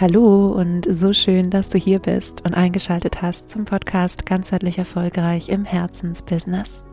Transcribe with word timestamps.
Hallo 0.00 0.48
und 0.52 0.86
so 0.90 1.12
schön, 1.12 1.50
dass 1.50 1.68
du 1.68 1.78
hier 1.78 1.98
bist 1.98 2.44
und 2.44 2.54
eingeschaltet 2.54 3.22
hast 3.22 3.50
zum 3.50 3.66
Podcast 3.66 4.26
Ganzheitlich 4.26 4.78
Erfolgreich 4.78 5.48
im 5.48 5.64
Herzensbusiness. 5.64 6.86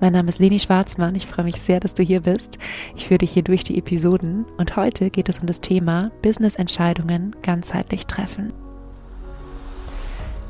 Mein 0.00 0.12
Name 0.12 0.28
ist 0.28 0.38
Leni 0.38 0.60
Schwarzmann. 0.60 1.14
Ich 1.14 1.26
freue 1.26 1.46
mich 1.46 1.60
sehr, 1.60 1.80
dass 1.80 1.94
du 1.94 2.02
hier 2.02 2.20
bist. 2.20 2.58
Ich 2.94 3.06
führe 3.06 3.18
dich 3.18 3.32
hier 3.32 3.42
durch 3.42 3.64
die 3.64 3.78
Episoden 3.78 4.44
und 4.58 4.76
heute 4.76 5.10
geht 5.10 5.28
es 5.28 5.40
um 5.40 5.46
das 5.46 5.60
Thema 5.60 6.12
Business-Entscheidungen 6.22 7.34
ganzheitlich 7.42 8.06
treffen. 8.06 8.52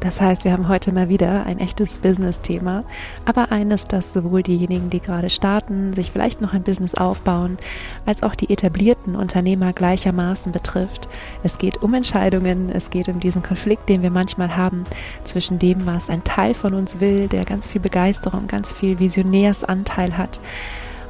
Das 0.07 0.21
heißt, 0.21 0.45
wir 0.45 0.53
haben 0.53 0.69
heute 0.69 0.93
mal 0.93 1.09
wieder 1.09 1.47
ein 1.47 1.59
echtes 1.59 1.99
Business-Thema, 1.99 2.85
aber 3.25 3.51
eines, 3.51 3.89
das 3.89 4.13
sowohl 4.13 4.45
diejenigen, 4.45 4.89
die 4.89 5.01
gerade 5.01 5.31
starten, 5.31 5.95
sich 5.95 6.13
vielleicht 6.13 6.41
noch 6.41 6.53
ein 6.53 6.63
Business 6.63 6.95
aufbauen, 6.95 7.57
als 8.05 8.23
auch 8.23 8.37
die 8.37 8.51
etablierten 8.51 9.17
Unternehmer 9.17 9.73
gleichermaßen 9.73 10.53
betrifft. 10.53 11.09
Es 11.43 11.59
geht 11.59 11.83
um 11.83 11.93
Entscheidungen, 11.93 12.71
es 12.71 12.91
geht 12.91 13.09
um 13.09 13.19
diesen 13.19 13.43
Konflikt, 13.43 13.89
den 13.89 14.03
wir 14.03 14.13
manchmal 14.13 14.57
haben 14.57 14.85
zwischen 15.25 15.59
dem, 15.59 15.87
was 15.87 16.09
ein 16.09 16.23
Teil 16.23 16.55
von 16.55 16.75
uns 16.75 17.01
will, 17.01 17.27
der 17.27 17.45
ganz 17.45 17.67
viel 17.67 17.81
Begeisterung, 17.81 18.47
ganz 18.47 18.73
viel 18.73 19.01
Visionärsanteil 19.01 20.17
hat, 20.17 20.41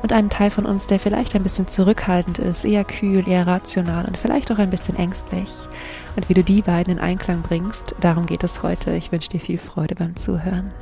und 0.03 0.13
einem 0.13 0.31
Teil 0.31 0.51
von 0.51 0.65
uns, 0.65 0.87
der 0.87 1.01
vielleicht 1.01 1.35
ein 1.35 1.43
bisschen 1.43 1.69
zurückhaltend 1.69 2.39
ist, 2.39 2.65
eher 2.65 2.85
kühl, 2.85 3.29
eher 3.29 3.47
rational 3.47 4.07
und 4.07 4.17
vielleicht 4.17 4.51
auch 4.53 4.59
ein 4.59 4.71
bisschen 4.71 4.97
ängstlich 4.97 5.51
und 6.17 6.29
wie 6.29 6.35
du 6.35 6.43
die 6.43 6.63
beiden 6.63 6.95
in 6.95 6.99
Einklang 6.99 7.43
bringst. 7.43 7.95
Darum 8.01 8.27
geht 8.27 8.43
es 8.43 8.63
heute. 8.63 8.97
Ich 8.97 9.13
wünsche 9.13 9.29
dir 9.29 9.41
viel 9.41 9.59
Freude 9.59 9.95
beim 9.95 10.17
Zuhören. 10.17 10.73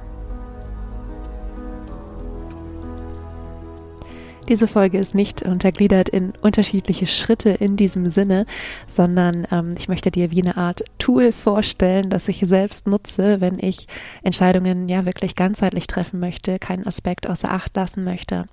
Diese 4.49 4.69
Folge 4.69 4.99
ist 4.99 5.15
nicht 5.15 5.41
untergliedert 5.41 6.11
in 6.11 6.35
unterschiedliche 6.43 7.07
Schritte 7.07 7.49
in 7.49 7.77
diesem 7.77 8.11
Sinne, 8.11 8.45
sondern 8.87 9.47
ähm, 9.51 9.75
ich 9.79 9.89
möchte 9.89 10.11
dir 10.11 10.31
wie 10.33 10.43
eine 10.43 10.59
Art 10.59 10.85
Tool 10.99 11.33
vorstellen, 11.33 12.11
das 12.11 12.29
ich 12.29 12.41
selbst 12.41 12.87
nutze, 12.87 13.41
wenn 13.41 13.59
ich 13.59 13.87
Entscheidungen 14.23 14.87
ja 14.91 15.07
wirklich 15.07 15.35
ganzheitlich 15.35 15.87
treffen 15.87 16.21
möchte, 16.21 16.59
keinen 16.59 16.87
Aspekt 16.87 17.27
außer 17.27 17.51
Acht 17.51 17.75
lassen 17.75 18.05
möchte 18.05 18.45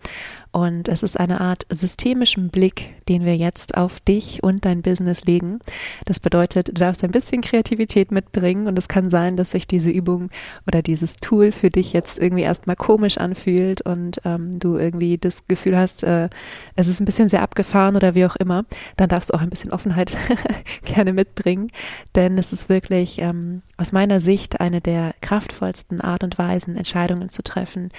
und 0.51 0.89
es 0.89 1.01
ist 1.01 1.17
eine 1.19 1.39
Art 1.39 1.65
systemischen 1.69 2.49
Blick, 2.49 2.95
den 3.07 3.25
wir 3.25 3.37
jetzt 3.37 3.75
auf 3.77 3.99
dich 4.01 4.43
und 4.43 4.65
dein 4.65 4.81
Business 4.81 5.23
legen. 5.23 5.59
Das 6.05 6.19
bedeutet, 6.19 6.69
du 6.69 6.73
darfst 6.73 7.03
ein 7.03 7.11
bisschen 7.11 7.41
Kreativität 7.41 8.11
mitbringen 8.11 8.67
und 8.67 8.77
es 8.77 8.89
kann 8.89 9.09
sein, 9.09 9.37
dass 9.37 9.51
sich 9.51 9.65
diese 9.65 9.89
Übung 9.89 10.29
oder 10.67 10.81
dieses 10.81 11.15
Tool 11.15 11.51
für 11.53 11.69
dich 11.69 11.93
jetzt 11.93 12.19
irgendwie 12.19 12.43
erstmal 12.43 12.75
komisch 12.75 13.17
anfühlt 13.17 13.81
und 13.81 14.21
ähm, 14.25 14.59
du 14.59 14.77
irgendwie 14.77 15.17
das 15.17 15.47
Gefühl 15.47 15.77
hast, 15.77 15.80
äh, 16.03 16.29
es 16.75 16.87
ist 16.87 16.99
ein 16.99 17.05
bisschen 17.05 17.29
sehr 17.29 17.41
abgefahren 17.41 17.95
oder 17.95 18.15
wie 18.15 18.25
auch 18.25 18.35
immer. 18.35 18.65
Dann 18.97 19.09
darfst 19.09 19.29
du 19.29 19.33
auch 19.33 19.41
ein 19.41 19.49
bisschen 19.49 19.71
Offenheit 19.71 20.17
gerne 20.85 21.13
mitbringen, 21.13 21.71
denn 22.15 22.37
es 22.37 22.53
ist 22.53 22.69
wirklich 22.69 23.19
ähm, 23.19 23.61
aus 23.77 23.91
meiner 23.91 24.19
Sicht 24.19 24.59
eine 24.59 24.81
der 24.81 25.13
kraftvollsten 25.21 26.01
Art 26.01 26.23
und 26.23 26.37
Weisen, 26.37 26.75
Entscheidungen 26.75 27.29
zu 27.29 27.43
treffen, 27.43 27.89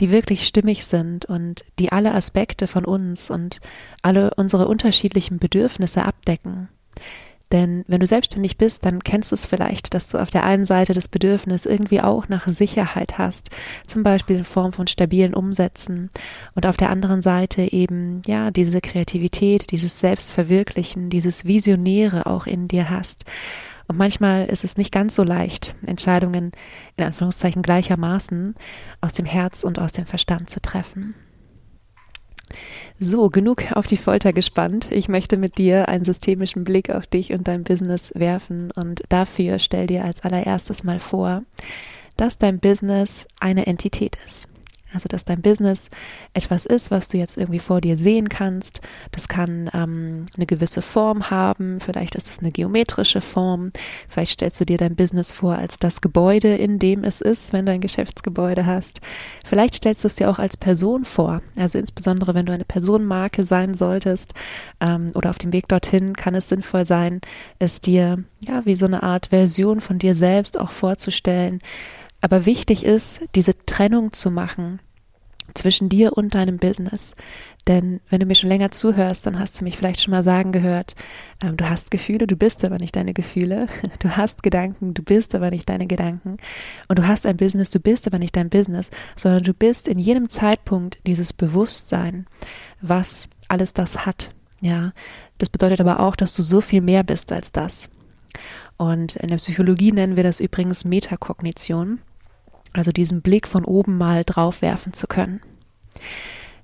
die 0.00 0.10
wirklich 0.10 0.46
stimmig 0.46 0.84
sind 0.84 1.26
und 1.26 1.64
die 1.78 1.92
alle 1.92 2.14
Aspekte 2.14 2.66
von 2.66 2.84
uns 2.84 3.30
und 3.30 3.60
alle 4.02 4.34
unsere 4.34 4.68
unterschiedlichen 4.68 5.38
Bedürfnisse 5.38 6.04
abdecken. 6.04 6.68
Denn 7.52 7.84
wenn 7.88 8.00
du 8.00 8.06
selbstständig 8.06 8.58
bist, 8.58 8.84
dann 8.84 9.02
kennst 9.02 9.32
du 9.32 9.34
es 9.34 9.46
vielleicht, 9.46 9.92
dass 9.94 10.06
du 10.08 10.18
auf 10.18 10.30
der 10.30 10.44
einen 10.44 10.64
Seite 10.64 10.92
das 10.92 11.08
Bedürfnis 11.08 11.66
irgendwie 11.66 12.00
auch 12.00 12.28
nach 12.28 12.46
Sicherheit 12.46 13.18
hast, 13.18 13.50
zum 13.86 14.02
Beispiel 14.02 14.36
in 14.36 14.44
Form 14.44 14.72
von 14.72 14.86
stabilen 14.86 15.34
Umsätzen 15.34 16.10
und 16.54 16.64
auf 16.66 16.76
der 16.76 16.90
anderen 16.90 17.22
Seite 17.22 17.62
eben, 17.62 18.22
ja, 18.26 18.50
diese 18.50 18.80
Kreativität, 18.80 19.72
dieses 19.72 19.98
Selbstverwirklichen, 19.98 21.10
dieses 21.10 21.44
Visionäre 21.44 22.26
auch 22.26 22.46
in 22.46 22.68
dir 22.68 22.88
hast. 22.88 23.24
Und 23.88 23.96
manchmal 23.96 24.46
ist 24.46 24.62
es 24.62 24.76
nicht 24.76 24.92
ganz 24.92 25.16
so 25.16 25.24
leicht, 25.24 25.74
Entscheidungen 25.84 26.52
in 26.96 27.04
Anführungszeichen 27.04 27.62
gleichermaßen 27.62 28.54
aus 29.00 29.14
dem 29.14 29.26
Herz 29.26 29.64
und 29.64 29.80
aus 29.80 29.90
dem 29.90 30.06
Verstand 30.06 30.48
zu 30.50 30.60
treffen. 30.60 31.16
So, 32.98 33.30
genug 33.30 33.72
auf 33.72 33.86
die 33.86 33.96
Folter 33.96 34.32
gespannt. 34.32 34.90
Ich 34.90 35.08
möchte 35.08 35.36
mit 35.36 35.58
dir 35.58 35.88
einen 35.88 36.04
systemischen 36.04 36.64
Blick 36.64 36.90
auf 36.90 37.06
dich 37.06 37.32
und 37.32 37.48
dein 37.48 37.64
Business 37.64 38.12
werfen 38.14 38.70
und 38.72 39.02
dafür 39.08 39.58
stell 39.58 39.86
dir 39.86 40.04
als 40.04 40.22
allererstes 40.22 40.84
mal 40.84 40.98
vor, 40.98 41.42
dass 42.16 42.38
dein 42.38 42.58
Business 42.60 43.26
eine 43.40 43.66
Entität 43.66 44.18
ist. 44.26 44.48
Also, 44.92 45.08
dass 45.08 45.24
dein 45.24 45.40
Business 45.40 45.88
etwas 46.34 46.66
ist, 46.66 46.90
was 46.90 47.08
du 47.08 47.18
jetzt 47.18 47.36
irgendwie 47.36 47.60
vor 47.60 47.80
dir 47.80 47.96
sehen 47.96 48.28
kannst. 48.28 48.80
Das 49.12 49.28
kann 49.28 49.70
ähm, 49.72 50.24
eine 50.36 50.46
gewisse 50.46 50.82
Form 50.82 51.30
haben. 51.30 51.80
Vielleicht 51.80 52.16
ist 52.16 52.28
es 52.28 52.40
eine 52.40 52.50
geometrische 52.50 53.20
Form. 53.20 53.72
Vielleicht 54.08 54.32
stellst 54.32 54.60
du 54.60 54.64
dir 54.64 54.78
dein 54.78 54.96
Business 54.96 55.32
vor 55.32 55.54
als 55.54 55.78
das 55.78 56.00
Gebäude, 56.00 56.56
in 56.56 56.78
dem 56.78 57.04
es 57.04 57.20
ist, 57.20 57.52
wenn 57.52 57.66
du 57.66 57.72
ein 57.72 57.80
Geschäftsgebäude 57.80 58.66
hast. 58.66 59.00
Vielleicht 59.44 59.76
stellst 59.76 60.02
du 60.02 60.08
es 60.08 60.16
dir 60.16 60.28
auch 60.28 60.38
als 60.38 60.56
Person 60.56 61.04
vor. 61.04 61.40
Also, 61.56 61.78
insbesondere 61.78 62.34
wenn 62.34 62.46
du 62.46 62.52
eine 62.52 62.64
Personenmarke 62.64 63.44
sein 63.44 63.74
solltest 63.74 64.34
ähm, 64.80 65.12
oder 65.14 65.30
auf 65.30 65.38
dem 65.38 65.52
Weg 65.52 65.68
dorthin, 65.68 66.14
kann 66.14 66.34
es 66.34 66.48
sinnvoll 66.48 66.84
sein, 66.84 67.20
es 67.58 67.80
dir 67.80 68.24
ja 68.40 68.62
wie 68.64 68.76
so 68.76 68.86
eine 68.86 69.02
Art 69.02 69.28
Version 69.28 69.80
von 69.80 69.98
dir 69.98 70.14
selbst 70.14 70.58
auch 70.58 70.70
vorzustellen 70.70 71.60
aber 72.20 72.46
wichtig 72.46 72.84
ist, 72.84 73.22
diese 73.34 73.54
Trennung 73.66 74.12
zu 74.12 74.30
machen 74.30 74.80
zwischen 75.54 75.88
dir 75.88 76.16
und 76.16 76.34
deinem 76.34 76.58
Business. 76.58 77.14
Denn 77.66 78.00
wenn 78.08 78.20
du 78.20 78.26
mir 78.26 78.34
schon 78.34 78.48
länger 78.48 78.70
zuhörst, 78.70 79.26
dann 79.26 79.38
hast 79.38 79.60
du 79.60 79.64
mich 79.64 79.76
vielleicht 79.76 80.00
schon 80.00 80.12
mal 80.12 80.22
sagen 80.22 80.52
gehört, 80.52 80.94
ähm, 81.42 81.56
du 81.56 81.68
hast 81.68 81.90
Gefühle, 81.90 82.26
du 82.26 82.36
bist 82.36 82.64
aber 82.64 82.78
nicht 82.78 82.96
deine 82.96 83.14
Gefühle. 83.14 83.66
Du 83.98 84.16
hast 84.16 84.42
Gedanken, 84.42 84.94
du 84.94 85.02
bist 85.02 85.34
aber 85.34 85.50
nicht 85.50 85.68
deine 85.68 85.86
Gedanken. 85.86 86.38
Und 86.88 86.98
du 86.98 87.06
hast 87.06 87.26
ein 87.26 87.36
Business, 87.36 87.70
du 87.70 87.80
bist 87.80 88.06
aber 88.06 88.18
nicht 88.18 88.34
dein 88.34 88.48
Business, 88.48 88.90
sondern 89.14 89.42
du 89.42 89.52
bist 89.52 89.88
in 89.88 89.98
jedem 89.98 90.30
Zeitpunkt 90.30 91.06
dieses 91.06 91.32
Bewusstsein, 91.32 92.26
was 92.80 93.28
alles 93.48 93.74
das 93.74 94.06
hat. 94.06 94.30
Ja, 94.60 94.92
das 95.38 95.50
bedeutet 95.50 95.80
aber 95.80 96.00
auch, 96.00 96.16
dass 96.16 96.34
du 96.34 96.42
so 96.42 96.60
viel 96.60 96.80
mehr 96.80 97.02
bist 97.02 97.30
als 97.32 97.52
das. 97.52 97.90
Und 98.76 99.16
in 99.16 99.28
der 99.28 99.36
Psychologie 99.36 99.92
nennen 99.92 100.16
wir 100.16 100.22
das 100.22 100.40
übrigens 100.40 100.84
Metakognition. 100.84 102.00
Also 102.72 102.92
diesen 102.92 103.22
Blick 103.22 103.48
von 103.48 103.64
oben 103.64 103.98
mal 103.98 104.24
drauf 104.24 104.62
werfen 104.62 104.92
zu 104.92 105.06
können. 105.06 105.40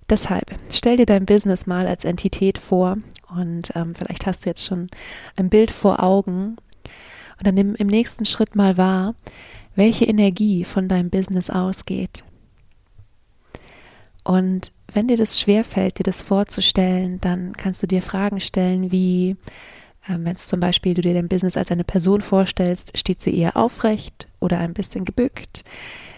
Deshalb 0.09 0.55
stell 0.71 0.97
dir 0.97 1.06
dein 1.06 1.27
Business 1.27 1.67
mal 1.67 1.87
als 1.87 2.05
Entität 2.05 2.59
vor 2.59 2.99
und 3.34 3.72
ähm, 3.75 3.94
vielleicht 3.94 4.27
hast 4.27 4.44
du 4.44 4.50
jetzt 4.50 4.65
schon 4.65 4.89
ein 5.34 5.49
Bild 5.49 5.72
vor 5.72 6.03
Augen 6.03 6.56
und 7.39 7.47
dann 7.47 7.55
nimm 7.55 7.75
im 7.75 7.89
nächsten 7.89 8.25
Schritt 8.25 8.55
mal 8.55 8.77
wahr, 8.77 9.15
welche 9.75 10.05
Energie 10.05 10.65
von 10.65 10.89
deinem 10.89 11.11
Business 11.11 11.50
ausgeht. 11.50 12.25
Und 14.23 14.73
wenn 14.93 15.09
dir 15.09 15.17
das 15.17 15.38
schwerfällt, 15.38 15.99
dir 15.99 16.05
das 16.05 16.23
vorzustellen, 16.23 17.21
dann 17.21 17.53
kannst 17.53 17.83
du 17.83 17.87
dir 17.87 18.00
Fragen 18.00 18.41
stellen 18.41 18.91
wie, 18.91 19.37
wenn 20.09 20.34
es 20.34 20.47
zum 20.47 20.61
Beispiel 20.61 20.94
du 20.94 21.03
dir 21.03 21.15
dein 21.15 21.28
Business 21.28 21.56
als 21.56 21.72
eine 21.72 21.84
Person 21.84 22.22
vorstellst, 22.22 22.97
steht 22.97 23.22
sie 23.22 23.37
eher 23.37 23.56
aufrecht 23.56 24.28
oder 24.41 24.59
ein 24.59 24.75
bisschen 24.75 25.05
gebückt? 25.05 25.65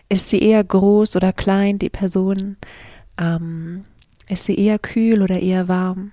Ist 0.09 0.31
sie 0.31 0.41
eher 0.41 0.63
groß 0.65 1.17
oder 1.17 1.33
klein, 1.33 1.79
die 1.79 1.91
Person? 1.91 2.57
Ähm, 3.19 3.85
ist 4.29 4.45
sie 4.45 4.59
eher 4.59 4.79
kühl 4.79 5.23
oder 5.23 5.41
eher 5.41 5.69
warm? 5.69 6.13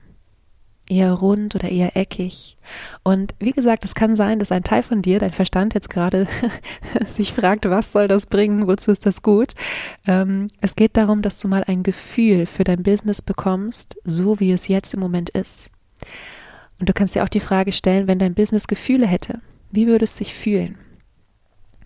Eher 0.87 1.13
rund 1.13 1.55
oder 1.55 1.69
eher 1.69 1.97
eckig? 1.97 2.57
Und 3.03 3.33
wie 3.39 3.51
gesagt, 3.51 3.85
es 3.85 3.95
kann 3.95 4.15
sein, 4.15 4.37
dass 4.39 4.51
ein 4.51 4.63
Teil 4.63 4.83
von 4.83 5.01
dir, 5.01 5.19
dein 5.19 5.33
Verstand 5.33 5.73
jetzt 5.73 5.89
gerade 5.89 6.27
sich 7.07 7.33
fragt, 7.33 7.67
was 7.67 7.91
soll 7.91 8.07
das 8.07 8.27
bringen, 8.27 8.67
wozu 8.67 8.91
ist 8.91 9.05
das 9.05 9.21
gut? 9.21 9.53
Ähm, 10.05 10.47
es 10.61 10.75
geht 10.75 10.95
darum, 10.95 11.21
dass 11.21 11.39
du 11.39 11.47
mal 11.47 11.63
ein 11.65 11.83
Gefühl 11.83 12.45
für 12.45 12.63
dein 12.63 12.83
Business 12.83 13.21
bekommst, 13.21 13.95
so 14.03 14.39
wie 14.39 14.51
es 14.51 14.67
jetzt 14.67 14.93
im 14.93 14.99
Moment 14.99 15.29
ist. 15.31 15.71
Und 16.79 16.89
du 16.89 16.93
kannst 16.93 17.15
dir 17.15 17.23
auch 17.23 17.29
die 17.29 17.39
Frage 17.39 17.71
stellen, 17.71 18.07
wenn 18.07 18.19
dein 18.19 18.33
Business 18.33 18.67
Gefühle 18.67 19.07
hätte, 19.07 19.39
wie 19.71 19.87
würde 19.87 20.05
es 20.05 20.17
sich 20.17 20.33
fühlen? 20.33 20.77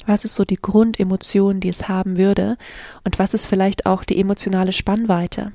Was 0.06 0.26
ist 0.26 0.36
so 0.36 0.46
die 0.46 0.56
Grundemotion, 0.56 1.60
die 1.60 1.70
es 1.70 1.88
haben 1.88 2.18
würde? 2.18 2.58
Und 3.04 3.20
was 3.20 3.34
ist 3.34 3.48
vielleicht 3.48 3.86
auch 3.86 4.04
die 4.04 4.20
emotionale 4.20 4.74
Spannweite? 4.74 5.52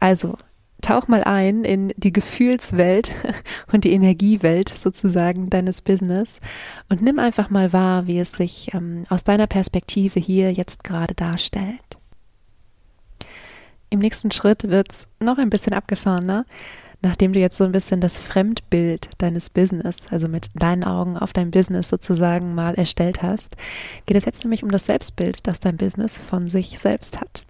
Also, 0.00 0.38
tauch 0.80 1.08
mal 1.08 1.24
ein 1.24 1.64
in 1.64 1.92
die 1.96 2.12
Gefühlswelt 2.12 3.14
und 3.72 3.84
die 3.84 3.92
Energiewelt 3.92 4.68
sozusagen 4.68 5.50
deines 5.50 5.82
Business 5.82 6.40
und 6.88 7.02
nimm 7.02 7.18
einfach 7.18 7.50
mal 7.50 7.72
wahr, 7.72 8.06
wie 8.06 8.18
es 8.18 8.32
sich 8.32 8.72
ähm, 8.74 9.04
aus 9.08 9.24
deiner 9.24 9.46
Perspektive 9.46 10.20
hier 10.20 10.52
jetzt 10.52 10.84
gerade 10.84 11.14
darstellt. 11.14 11.80
Im 13.90 14.00
nächsten 14.00 14.30
Schritt 14.30 14.64
wird's 14.64 15.06
noch 15.20 15.38
ein 15.38 15.50
bisschen 15.50 15.72
abgefahrener 15.72 16.46
nachdem 17.04 17.32
du 17.32 17.40
jetzt 17.40 17.56
so 17.56 17.64
ein 17.64 17.72
bisschen 17.72 18.00
das 18.00 18.18
Fremdbild 18.18 19.10
deines 19.18 19.50
Business, 19.50 19.98
also 20.10 20.28
mit 20.28 20.48
deinen 20.54 20.84
Augen 20.84 21.16
auf 21.16 21.32
dein 21.32 21.50
Business 21.50 21.88
sozusagen 21.88 22.54
mal 22.54 22.74
erstellt 22.74 23.22
hast, 23.22 23.56
geht 24.06 24.16
es 24.16 24.24
jetzt 24.24 24.42
nämlich 24.42 24.62
um 24.62 24.70
das 24.70 24.86
Selbstbild, 24.86 25.46
das 25.46 25.60
dein 25.60 25.76
Business 25.76 26.18
von 26.18 26.48
sich 26.48 26.78
selbst 26.78 27.20
hat. 27.20 27.44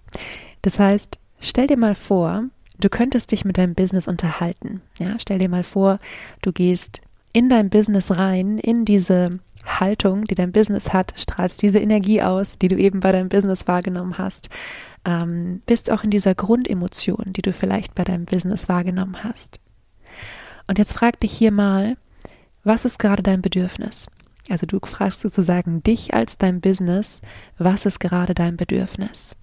Das 0.63 0.79
heißt, 0.79 1.19
stell 1.41 1.69
dir 1.69 1.79
mal 1.79 1.95
vor, 1.95 2.45
du 2.79 2.89
könntest 2.89 3.33
dich 3.33 3.45
mit 3.45 3.57
deinem 3.57 3.75
Business 3.75 4.09
unterhalten. 4.09 4.83
Ja, 4.99 5.17
stell 5.19 5.39
dir 5.39 5.49
mal 5.49 5.63
vor, 5.63 5.99
du 6.43 6.53
gehst 6.53 7.01
in 7.33 7.49
dein 7.49 7.71
Business 7.71 8.17
rein, 8.17 8.59
in 8.59 8.85
diese 8.85 9.39
Haltung, 9.65 10.25
die 10.25 10.35
dein 10.35 10.53
Business 10.53 10.93
hat, 10.93 11.15
strahlst 11.17 11.63
diese 11.63 11.79
Energie 11.79 12.23
aus, 12.23 12.59
die 12.59 12.69
du 12.69 12.77
eben 12.77 13.01
bei 13.01 13.13
deinem 13.13 13.29
Business 13.29 13.67
wahrgenommen 13.67 14.19
hast, 14.19 14.51
ähm, 15.05 15.63
bist 15.67 15.91
auch 15.91 16.05
in 16.05 16.11
dieser 16.11 16.35
Grundemotion, 16.35 17.33
die 17.33 17.43
du 17.43 17.53
vielleicht 17.53 17.95
bei 17.95 18.05
deinem 18.05 18.25
Business 18.25 18.69
wahrgenommen 18.69 19.23
hast. 19.23 19.61
Und 20.67 20.79
jetzt 20.79 20.93
frag 20.93 21.21
dich 21.21 21.33
hier 21.33 21.53
mal, 21.53 21.97
was 22.63 22.85
ist 22.85 22.99
gerade 22.99 23.23
dein 23.23 23.43
Bedürfnis? 23.43 24.07
Also 24.49 24.67
du 24.67 24.79
fragst 24.83 25.21
sozusagen 25.21 25.83
dich 25.83 26.15
als 26.15 26.39
dein 26.39 26.61
Business, 26.61 27.21
was 27.59 27.87
ist 27.87 28.01
gerade 28.01 28.35
dein 28.35 28.57
Bedürfnis? 28.57 29.37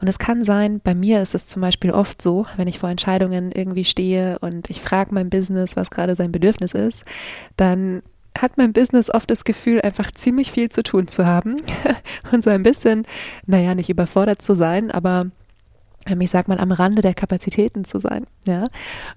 Und 0.00 0.08
es 0.08 0.18
kann 0.18 0.44
sein, 0.44 0.80
bei 0.80 0.96
mir 0.96 1.22
ist 1.22 1.34
es 1.34 1.46
zum 1.46 1.62
Beispiel 1.62 1.92
oft 1.92 2.20
so, 2.20 2.46
wenn 2.56 2.66
ich 2.66 2.80
vor 2.80 2.90
Entscheidungen 2.90 3.52
irgendwie 3.52 3.84
stehe 3.84 4.38
und 4.40 4.68
ich 4.68 4.80
frage 4.80 5.14
mein 5.14 5.30
Business, 5.30 5.76
was 5.76 5.90
gerade 5.90 6.16
sein 6.16 6.32
Bedürfnis 6.32 6.72
ist, 6.72 7.04
dann 7.56 8.02
hat 8.38 8.58
mein 8.58 8.72
Business 8.72 9.12
oft 9.12 9.30
das 9.30 9.44
Gefühl, 9.44 9.80
einfach 9.80 10.10
ziemlich 10.12 10.52
viel 10.52 10.70
zu 10.70 10.82
tun 10.82 11.08
zu 11.08 11.26
haben 11.26 11.56
und 12.32 12.44
so 12.44 12.50
ein 12.50 12.62
bisschen, 12.62 13.06
naja, 13.46 13.74
nicht 13.74 13.90
überfordert 13.90 14.42
zu 14.42 14.54
sein, 14.54 14.90
aber 14.90 15.26
ähm, 16.06 16.20
ich 16.20 16.30
sag 16.30 16.48
mal, 16.48 16.58
am 16.58 16.72
Rande 16.72 17.02
der 17.02 17.14
Kapazitäten 17.14 17.84
zu 17.84 17.98
sein, 17.98 18.26
ja. 18.46 18.64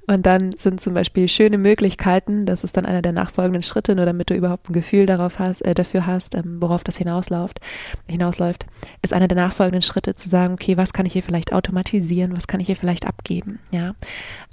Und 0.07 0.25
dann 0.25 0.51
sind 0.51 0.81
zum 0.81 0.93
Beispiel 0.93 1.27
schöne 1.27 1.57
Möglichkeiten, 1.57 2.45
das 2.45 2.63
ist 2.63 2.77
dann 2.77 2.85
einer 2.85 3.01
der 3.01 3.13
nachfolgenden 3.13 3.63
Schritte, 3.63 3.95
nur 3.95 4.05
damit 4.05 4.29
du 4.29 4.35
überhaupt 4.35 4.69
ein 4.69 4.73
Gefühl 4.73 5.05
darauf 5.05 5.39
hast, 5.39 5.61
äh, 5.61 5.73
dafür 5.73 6.05
hast, 6.05 6.35
ähm, 6.35 6.57
worauf 6.61 6.83
das 6.83 6.97
hinausläuft, 6.97 7.59
hinausläuft, 8.07 8.65
ist 9.01 9.13
einer 9.13 9.27
der 9.27 9.37
nachfolgenden 9.37 9.81
Schritte 9.81 10.15
zu 10.15 10.29
sagen, 10.29 10.53
okay, 10.53 10.77
was 10.77 10.93
kann 10.93 11.05
ich 11.05 11.13
hier 11.13 11.23
vielleicht 11.23 11.53
automatisieren, 11.53 12.35
was 12.35 12.47
kann 12.47 12.59
ich 12.59 12.67
hier 12.67 12.75
vielleicht 12.75 13.07
abgeben, 13.07 13.59
ja. 13.71 13.95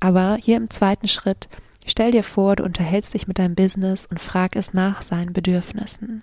Aber 0.00 0.38
hier 0.40 0.56
im 0.56 0.70
zweiten 0.70 1.08
Schritt, 1.08 1.48
stell 1.86 2.12
dir 2.12 2.22
vor, 2.22 2.56
du 2.56 2.64
unterhältst 2.64 3.14
dich 3.14 3.26
mit 3.28 3.38
deinem 3.38 3.54
Business 3.54 4.06
und 4.06 4.20
frag 4.20 4.56
es 4.56 4.72
nach 4.72 5.02
seinen 5.02 5.32
Bedürfnissen. 5.32 6.22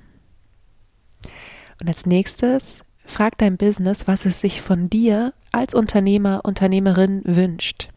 Und 1.82 1.88
als 1.88 2.06
nächstes 2.06 2.84
Frag 3.06 3.38
dein 3.40 3.58
Business, 3.58 4.08
was 4.08 4.26
es 4.26 4.40
sich 4.40 4.62
von 4.62 4.88
dir 4.88 5.34
als 5.52 5.74
Unternehmer, 5.74 6.42
Unternehmerin 6.44 7.22
wünscht. 7.26 7.90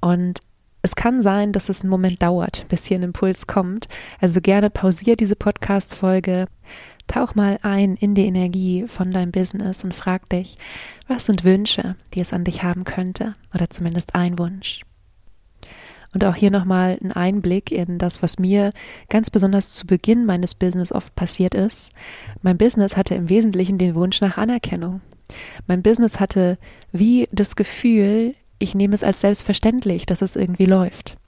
Und 0.00 0.40
es 0.82 0.94
kann 0.94 1.20
sein, 1.20 1.52
dass 1.52 1.68
es 1.68 1.80
einen 1.80 1.90
Moment 1.90 2.22
dauert, 2.22 2.66
bis 2.68 2.86
hier 2.86 2.98
ein 2.98 3.02
Impuls 3.02 3.48
kommt. 3.48 3.88
Also 4.20 4.40
gerne 4.40 4.70
pausier 4.70 5.16
diese 5.16 5.34
Podcast-Folge, 5.34 6.46
tauch 7.08 7.34
mal 7.34 7.58
ein 7.62 7.96
in 7.96 8.14
die 8.14 8.26
Energie 8.26 8.86
von 8.86 9.10
deinem 9.10 9.32
Business 9.32 9.82
und 9.82 9.94
frag 9.94 10.28
dich, 10.28 10.58
was 11.08 11.26
sind 11.26 11.42
Wünsche, 11.42 11.96
die 12.14 12.20
es 12.20 12.32
an 12.32 12.44
dich 12.44 12.62
haben 12.62 12.84
könnte? 12.84 13.34
Oder 13.52 13.68
zumindest 13.68 14.14
ein 14.14 14.38
Wunsch. 14.38 14.82
Und 16.16 16.24
auch 16.24 16.34
hier 16.34 16.50
nochmal 16.50 16.96
ein 17.04 17.12
Einblick 17.12 17.70
in 17.70 17.98
das, 17.98 18.22
was 18.22 18.38
mir 18.38 18.72
ganz 19.10 19.28
besonders 19.28 19.74
zu 19.74 19.86
Beginn 19.86 20.24
meines 20.24 20.54
Business 20.54 20.90
oft 20.90 21.14
passiert 21.14 21.54
ist. 21.54 21.92
Mein 22.40 22.56
Business 22.56 22.96
hatte 22.96 23.14
im 23.14 23.28
Wesentlichen 23.28 23.76
den 23.76 23.94
Wunsch 23.94 24.22
nach 24.22 24.38
Anerkennung. 24.38 25.02
Mein 25.66 25.82
Business 25.82 26.18
hatte 26.18 26.56
wie 26.90 27.28
das 27.32 27.54
Gefühl, 27.54 28.34
ich 28.58 28.74
nehme 28.74 28.94
es 28.94 29.04
als 29.04 29.20
selbstverständlich, 29.20 30.06
dass 30.06 30.22
es 30.22 30.36
irgendwie 30.36 30.64
läuft. 30.64 31.18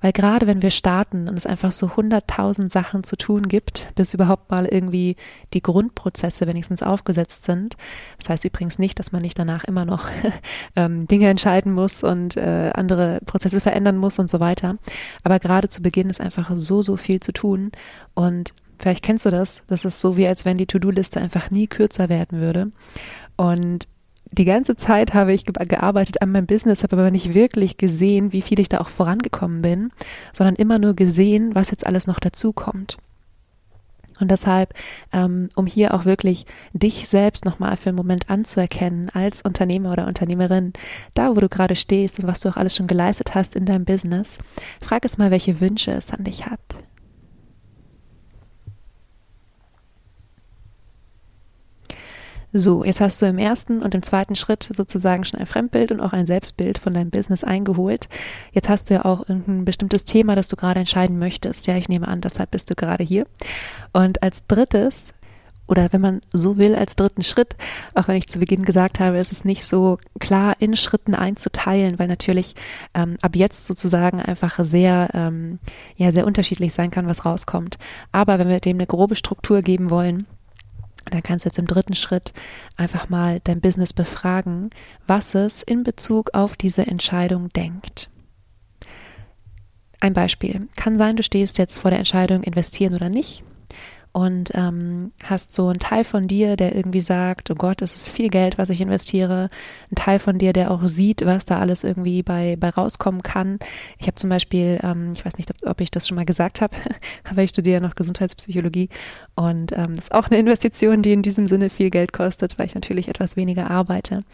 Weil 0.00 0.12
gerade 0.12 0.46
wenn 0.46 0.62
wir 0.62 0.70
starten 0.70 1.28
und 1.28 1.36
es 1.36 1.46
einfach 1.46 1.72
so 1.72 1.96
hunderttausend 1.96 2.70
Sachen 2.70 3.02
zu 3.02 3.16
tun 3.16 3.48
gibt, 3.48 3.92
bis 3.94 4.14
überhaupt 4.14 4.50
mal 4.50 4.66
irgendwie 4.66 5.16
die 5.54 5.62
Grundprozesse 5.62 6.46
wenigstens 6.46 6.82
aufgesetzt 6.82 7.44
sind, 7.44 7.76
das 8.18 8.28
heißt 8.28 8.44
übrigens 8.44 8.78
nicht, 8.78 8.98
dass 8.98 9.12
man 9.12 9.22
nicht 9.22 9.38
danach 9.38 9.64
immer 9.64 9.84
noch 9.84 10.08
ähm, 10.76 11.06
Dinge 11.06 11.28
entscheiden 11.28 11.72
muss 11.72 12.02
und 12.02 12.36
äh, 12.36 12.70
andere 12.74 13.20
Prozesse 13.24 13.60
verändern 13.60 13.96
muss 13.96 14.18
und 14.18 14.30
so 14.30 14.40
weiter. 14.40 14.76
Aber 15.24 15.38
gerade 15.38 15.68
zu 15.68 15.82
Beginn 15.82 16.10
ist 16.10 16.20
einfach 16.20 16.50
so, 16.54 16.82
so 16.82 16.96
viel 16.96 17.20
zu 17.20 17.32
tun 17.32 17.72
und 18.14 18.54
Vielleicht 18.78 19.02
kennst 19.02 19.24
du 19.24 19.30
das. 19.30 19.62
Das 19.68 19.84
ist 19.84 20.00
so 20.00 20.16
wie, 20.16 20.26
als 20.26 20.44
wenn 20.44 20.58
die 20.58 20.66
To-Do-Liste 20.66 21.20
einfach 21.20 21.50
nie 21.50 21.66
kürzer 21.66 22.10
werden 22.10 22.40
würde. 22.40 22.72
Und 23.36 23.88
die 24.32 24.44
ganze 24.44 24.76
Zeit 24.76 25.14
habe 25.14 25.32
ich 25.32 25.44
gearbeitet 25.44 26.20
an 26.20 26.32
meinem 26.32 26.46
Business, 26.46 26.82
habe 26.82 26.96
aber 26.96 27.10
nicht 27.10 27.34
wirklich 27.34 27.76
gesehen, 27.76 28.32
wie 28.32 28.42
viel 28.42 28.60
ich 28.60 28.68
da 28.68 28.78
auch 28.78 28.88
vorangekommen 28.88 29.62
bin, 29.62 29.90
sondern 30.32 30.56
immer 30.56 30.78
nur 30.78 30.94
gesehen, 30.94 31.54
was 31.54 31.70
jetzt 31.70 31.86
alles 31.86 32.06
noch 32.06 32.20
dazu 32.20 32.52
kommt. 32.52 32.98
Und 34.18 34.30
deshalb, 34.30 34.72
ähm, 35.12 35.50
um 35.54 35.66
hier 35.66 35.92
auch 35.94 36.04
wirklich 36.04 36.46
dich 36.72 37.06
selbst 37.06 37.44
nochmal 37.44 37.76
für 37.76 37.90
einen 37.90 37.96
Moment 37.96 38.30
anzuerkennen 38.30 39.10
als 39.10 39.42
Unternehmer 39.42 39.92
oder 39.92 40.06
Unternehmerin, 40.06 40.72
da 41.14 41.36
wo 41.36 41.40
du 41.40 41.48
gerade 41.48 41.76
stehst 41.76 42.18
und 42.18 42.26
was 42.26 42.40
du 42.40 42.48
auch 42.48 42.56
alles 42.56 42.74
schon 42.74 42.86
geleistet 42.86 43.34
hast 43.34 43.54
in 43.54 43.66
deinem 43.66 43.84
Business, 43.84 44.38
frag 44.80 45.04
es 45.04 45.18
mal, 45.18 45.30
welche 45.30 45.60
Wünsche 45.60 45.90
es 45.90 46.10
an 46.10 46.24
dich 46.24 46.46
hat. 46.46 46.60
So, 52.58 52.84
jetzt 52.84 53.02
hast 53.02 53.20
du 53.20 53.26
im 53.26 53.36
ersten 53.36 53.82
und 53.82 53.94
im 53.94 54.02
zweiten 54.02 54.34
Schritt 54.34 54.70
sozusagen 54.74 55.24
schon 55.24 55.38
ein 55.38 55.44
Fremdbild 55.46 55.92
und 55.92 56.00
auch 56.00 56.14
ein 56.14 56.24
Selbstbild 56.24 56.78
von 56.78 56.94
deinem 56.94 57.10
Business 57.10 57.44
eingeholt. 57.44 58.08
Jetzt 58.52 58.70
hast 58.70 58.88
du 58.88 58.94
ja 58.94 59.04
auch 59.04 59.28
irgendein 59.28 59.66
bestimmtes 59.66 60.04
Thema, 60.04 60.34
das 60.36 60.48
du 60.48 60.56
gerade 60.56 60.80
entscheiden 60.80 61.18
möchtest. 61.18 61.66
Ja, 61.66 61.76
ich 61.76 61.90
nehme 61.90 62.08
an, 62.08 62.22
deshalb 62.22 62.52
bist 62.52 62.70
du 62.70 62.74
gerade 62.74 63.04
hier. 63.04 63.26
Und 63.92 64.22
als 64.22 64.46
drittes 64.46 65.04
oder 65.66 65.92
wenn 65.92 66.00
man 66.00 66.22
so 66.32 66.56
will, 66.56 66.74
als 66.74 66.96
dritten 66.96 67.24
Schritt, 67.24 67.56
auch 67.94 68.08
wenn 68.08 68.16
ich 68.16 68.28
zu 68.28 68.38
Beginn 68.38 68.64
gesagt 68.64 69.00
habe, 69.00 69.18
ist 69.18 69.32
es 69.32 69.44
nicht 69.44 69.64
so 69.64 69.98
klar 70.18 70.56
in 70.58 70.76
Schritten 70.76 71.14
einzuteilen, 71.14 71.98
weil 71.98 72.06
natürlich 72.08 72.54
ähm, 72.94 73.16
ab 73.20 73.36
jetzt 73.36 73.66
sozusagen 73.66 74.22
einfach 74.22 74.60
sehr, 74.60 75.10
ähm, 75.12 75.58
ja, 75.96 76.10
sehr 76.12 76.26
unterschiedlich 76.26 76.72
sein 76.72 76.90
kann, 76.90 77.06
was 77.06 77.26
rauskommt. 77.26 77.76
Aber 78.12 78.38
wenn 78.38 78.48
wir 78.48 78.60
dem 78.60 78.76
eine 78.76 78.86
grobe 78.86 79.16
Struktur 79.16 79.60
geben 79.60 79.90
wollen, 79.90 80.26
dann 81.10 81.22
kannst 81.22 81.44
du 81.44 81.48
jetzt 81.48 81.58
im 81.58 81.66
dritten 81.66 81.94
Schritt 81.94 82.32
einfach 82.76 83.08
mal 83.08 83.40
dein 83.44 83.60
Business 83.60 83.92
befragen, 83.92 84.70
was 85.06 85.34
es 85.34 85.62
in 85.62 85.82
Bezug 85.82 86.34
auf 86.34 86.56
diese 86.56 86.86
Entscheidung 86.86 87.48
denkt. 87.50 88.10
Ein 90.00 90.12
Beispiel. 90.12 90.68
Kann 90.76 90.98
sein, 90.98 91.16
du 91.16 91.22
stehst 91.22 91.58
jetzt 91.58 91.78
vor 91.78 91.90
der 91.90 91.98
Entscheidung, 91.98 92.42
investieren 92.42 92.94
oder 92.94 93.08
nicht 93.08 93.42
und 94.16 94.50
ähm, 94.54 95.12
hast 95.22 95.54
so 95.54 95.68
einen 95.68 95.78
Teil 95.78 96.02
von 96.02 96.26
dir, 96.26 96.56
der 96.56 96.74
irgendwie 96.74 97.02
sagt, 97.02 97.50
oh 97.50 97.54
Gott, 97.54 97.82
es 97.82 97.96
ist 97.96 98.08
viel 98.08 98.30
Geld, 98.30 98.56
was 98.56 98.70
ich 98.70 98.80
investiere. 98.80 99.50
Ein 99.90 99.94
Teil 99.94 100.18
von 100.20 100.38
dir, 100.38 100.54
der 100.54 100.70
auch 100.70 100.80
sieht, 100.86 101.26
was 101.26 101.44
da 101.44 101.58
alles 101.58 101.84
irgendwie 101.84 102.22
bei, 102.22 102.56
bei 102.58 102.70
rauskommen 102.70 103.22
kann. 103.22 103.58
Ich 103.98 104.06
habe 104.06 104.14
zum 104.14 104.30
Beispiel, 104.30 104.80
ähm, 104.82 105.12
ich 105.12 105.22
weiß 105.22 105.36
nicht, 105.36 105.50
ob, 105.50 105.70
ob 105.70 105.80
ich 105.82 105.90
das 105.90 106.08
schon 106.08 106.14
mal 106.14 106.24
gesagt 106.24 106.62
habe, 106.62 106.74
aber 107.30 107.42
ich 107.42 107.50
studiere 107.50 107.82
noch 107.82 107.94
Gesundheitspsychologie 107.94 108.88
und 109.34 109.72
ähm, 109.72 109.96
das 109.96 110.06
ist 110.06 110.14
auch 110.14 110.28
eine 110.28 110.38
Investition, 110.38 111.02
die 111.02 111.12
in 111.12 111.20
diesem 111.20 111.46
Sinne 111.46 111.68
viel 111.68 111.90
Geld 111.90 112.14
kostet, 112.14 112.58
weil 112.58 112.68
ich 112.68 112.74
natürlich 112.74 113.08
etwas 113.08 113.36
weniger 113.36 113.70
arbeite 113.70 114.24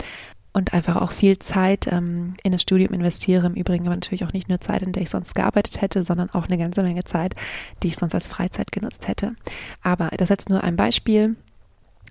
und 0.53 0.75
einfach 0.75 0.97
auch 0.97 1.13
viel 1.13 1.39
Zeit 1.39 1.87
ähm, 1.91 2.35
in 2.43 2.53
das 2.53 2.63
Studium 2.63 2.93
investiere. 2.93 3.47
Im 3.47 3.55
Übrigen 3.55 3.87
aber 3.87 3.95
natürlich 3.95 4.25
auch 4.25 4.33
nicht 4.33 4.49
nur 4.49 4.61
Zeit, 4.61 4.83
in 4.83 4.93
der 4.93 5.03
ich 5.03 5.11
sonst 5.11 5.35
gearbeitet 5.35 5.81
hätte, 5.81 6.05
sondern 6.05 6.31
auch 6.31 6.47
eine 6.47 6.59
ganze 6.59 6.83
Menge 6.83 7.05
Zeit, 7.05 7.35
die 7.83 7.89
ich 7.89 7.97
sonst 7.97 8.15
als 8.15 8.29
Freizeit 8.29 8.73
genutzt 8.73 9.09
hätte. 9.09 9.35
Aber 9.83 10.09
das 10.09 10.27
ist 10.27 10.31
jetzt 10.31 10.51
nur 10.51 10.63
ein 10.63 10.77
Beispiel 10.77 11.37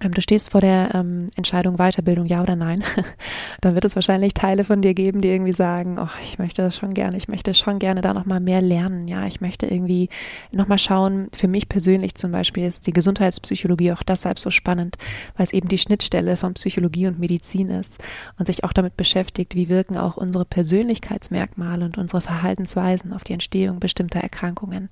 du 0.10 0.22
stehst 0.22 0.51
vor 0.51 0.62
der 0.62 0.96
ähm, 0.96 1.29
Entscheidung 1.36 1.77
Weiterbildung, 1.77 2.25
ja 2.25 2.41
oder 2.41 2.55
nein, 2.55 2.84
dann 3.62 3.75
wird 3.75 3.86
es 3.86 3.96
wahrscheinlich 3.96 4.34
Teile 4.34 4.63
von 4.63 4.81
dir 4.81 4.93
geben, 4.93 5.22
die 5.22 5.29
irgendwie 5.29 5.53
sagen, 5.53 6.00
oh, 6.00 6.10
ich 6.24 6.39
möchte 6.39 6.63
das 6.63 6.75
schon 6.75 6.93
gerne, 6.93 7.17
ich 7.17 7.27
möchte 7.27 7.53
schon 7.53 7.79
gerne 7.79 8.01
da 8.01 8.13
nochmal 8.13 8.39
mehr 8.39 8.62
lernen, 8.62 9.08
ja, 9.08 9.25
ich 9.27 9.41
möchte 9.41 9.67
irgendwie 9.67 10.10
nochmal 10.51 10.79
schauen, 10.79 11.29
für 11.36 11.48
mich 11.48 11.70
persönlich 11.70 12.15
zum 12.15 12.31
Beispiel 12.31 12.65
ist 12.65 12.88
die 12.88 12.93
Gesundheitspsychologie 12.93 13.91
auch 13.91 14.03
deshalb 14.03 14.39
so 14.39 14.50
spannend, 14.50 14.98
weil 15.38 15.43
es 15.43 15.53
eben 15.53 15.67
die 15.67 15.77
Schnittstelle 15.77 16.38
von 16.38 16.55
Psychologie 16.55 17.08
und 17.08 17.20
Medizin 17.20 17.70
ist 17.70 18.00
und 18.39 18.48
sich 18.48 18.63
auch 18.63 18.74
damit 18.74 18.98
beschäftigt, 18.98 19.55
wie 19.55 19.70
wirken 19.70 19.98
auch 19.98 20.17
unsere 20.17 20.46
Persönlichkeitsmerkmale 20.46 21.86
und 21.86 21.98
unsere 21.98 22.22
Verhaltensweisen 22.22 23.13
auf 23.13 23.24
die 23.24 23.34
Entstehung 23.34 23.79
bestimmter 23.79 24.20
Erkrankungen. 24.20 24.89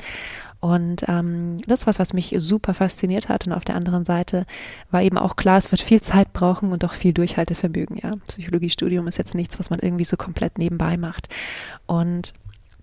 Und 0.61 1.05
ähm, 1.07 1.57
das 1.67 1.87
was, 1.87 1.99
was 1.99 2.13
mich 2.13 2.35
super 2.37 2.73
fasziniert 2.73 3.29
hat. 3.29 3.47
Und 3.47 3.53
auf 3.53 3.63
der 3.63 3.75
anderen 3.75 4.03
Seite 4.03 4.45
war 4.91 5.01
eben 5.01 5.17
auch 5.17 5.37
klar, 5.37 5.57
es 5.57 5.71
wird 5.71 5.81
viel 5.81 6.01
Zeit 6.01 6.33
brauchen 6.33 6.71
und 6.71 6.83
auch 6.83 6.93
viel 6.93 7.13
Durchhaltevermögen. 7.13 7.97
Ja, 7.97 8.11
Psychologiestudium 8.27 9.07
ist 9.07 9.17
jetzt 9.17 9.35
nichts, 9.35 9.57
was 9.57 9.69
man 9.69 9.79
irgendwie 9.79 10.03
so 10.03 10.17
komplett 10.17 10.57
nebenbei 10.57 10.97
macht. 10.97 11.29
Und 11.85 12.33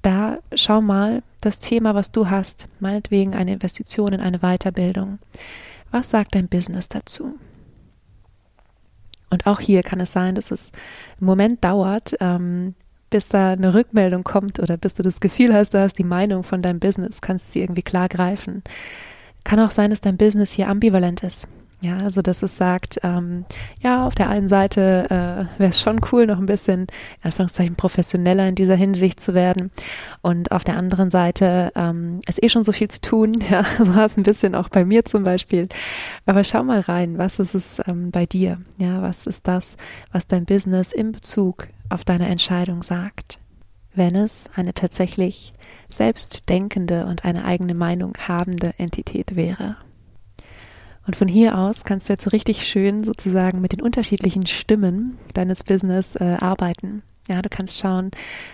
da 0.01 0.39
schau 0.55 0.81
mal 0.81 1.23
das 1.41 1.59
Thema, 1.59 1.95
was 1.95 2.13
du 2.13 2.31
hast, 2.31 2.69
meinetwegen 2.81 3.35
eine 3.35 3.53
Investition 3.53 4.13
in 4.13 4.21
eine 4.21 4.39
Weiterbildung. 4.39 5.19
Was 5.91 6.11
sagt 6.11 6.35
dein 6.35 6.49
Business 6.49 6.89
dazu? 6.89 7.35
Und 9.29 9.47
auch 9.47 9.61
hier 9.61 9.83
kann 9.83 10.01
es 10.01 10.13
sein, 10.13 10.35
dass 10.35 10.51
es 10.51 10.71
einen 11.19 11.27
Moment 11.27 11.65
dauert, 11.65 12.17
ähm, 12.21 12.75
bis 13.11 13.29
da 13.29 13.53
eine 13.53 13.75
Rückmeldung 13.75 14.25
kommt 14.25 14.59
oder 14.61 14.77
bis 14.77 14.95
du 14.95 15.03
das 15.03 15.21
Gefühl 15.21 15.55
hast, 15.55 15.75
du 15.75 15.81
hast 15.81 15.95
die 15.95 16.05
Meinung 16.05 16.43
von 16.43 16.63
deinem 16.63 16.81
Business, 16.81 17.21
kannst 17.21 17.53
sie 17.53 17.61
irgendwie 17.61 17.83
klar 17.83 18.09
greifen. 18.09 18.63
Kann 19.45 19.61
auch 19.61 19.71
sein, 19.71 19.91
dass 19.91 20.01
dein 20.01 20.17
Business 20.17 20.53
hier 20.53 20.69
ambivalent 20.69 21.23
ist. 21.23 21.49
Ja, 21.83 21.99
also 21.99 22.23
dass 22.23 22.43
es 22.43 22.57
sagt, 22.57 22.99
ähm, 23.03 23.45
ja, 23.83 24.07
auf 24.07 24.15
der 24.15 24.31
einen 24.31 24.49
Seite 24.49 25.07
äh, 25.11 25.61
wäre 25.61 25.71
es 25.71 25.81
schon 25.81 26.01
cool, 26.11 26.27
noch 26.27 26.39
ein 26.39 26.47
bisschen, 26.47 26.87
Anführungszeichen, 27.23 27.77
professioneller 27.77 28.49
in 28.49 28.55
dieser 28.55 28.77
Hinsicht 28.77 29.21
zu 29.21 29.35
werden. 29.35 29.71
Und 30.23 30.53
auf 30.53 30.65
der 30.65 30.79
anderen 30.79 31.11
Seite 31.11 31.73
ähm, 31.77 32.21
ist 32.27 32.43
eh 32.43 32.49
schon 32.49 32.65
so 32.65 32.73
viel 32.73 32.89
zu 32.89 33.01
tun. 33.01 33.39
Ja, 33.51 33.65
so 33.79 33.95
war 33.95 34.07
es 34.07 34.17
ein 34.17 34.25
bisschen 34.25 34.55
auch 34.57 34.69
bei 34.71 34.85
mir 34.85 35.05
zum 35.05 35.23
Beispiel. 35.23 35.69
Aber 36.25 36.43
schau 36.43 36.65
mal 36.65 36.81
rein, 36.81 37.19
was 37.19 37.39
ist 37.39 37.55
es 37.55 37.81
ähm, 37.87 38.11
bei 38.11 38.27
dir? 38.27 38.59
Ja, 38.79 39.03
was 39.03 39.27
ist 39.27 39.47
das, 39.47 39.77
was 40.11 40.27
dein 40.27 40.47
Business 40.47 40.93
in 40.93 41.13
Bezug 41.13 41.69
auf 41.89 42.05
deine 42.05 42.29
Entscheidung 42.29 42.83
sagt? 42.83 43.39
Wenn 43.95 44.15
es 44.15 44.51
eine 44.55 44.75
tatsächlich 44.75 45.53
selbstdenkende 45.89 47.07
und 47.07 47.25
eine 47.25 47.45
eigene 47.45 47.75
Meinung 47.75 48.15
habende 48.29 48.75
Entität 48.79 49.37
wäre. 49.37 49.77
Und 51.07 51.17
von 51.17 51.29
hier 51.29 51.57
aus 51.57 51.85
kannst 51.85 52.09
du 52.09 52.13
jetzt 52.15 52.33
richtig 52.33 52.67
schön 52.67 53.05
sozusagen 53.05 53.61
mit 53.61 53.73
den 53.73 53.81
unterschiedlichen 53.81 54.47
Stimmen 54.47 55.19
deines 55.35 55.63
Business 55.63 56.17
äh, 56.17 56.37
arbeiten. 56.41 57.03
Ja, 57.29 57.43
du 57.43 57.49
kannst 57.49 57.79
schauen, 57.79 58.11